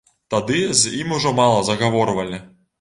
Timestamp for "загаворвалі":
1.71-2.45